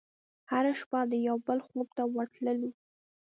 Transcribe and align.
هره 0.51 0.73
شپه 0.79 0.99
د 1.11 1.13
یوه 1.27 1.41
بل 1.47 1.59
خوب 1.67 1.87
ته 1.97 2.03
ورتللو 2.15 2.69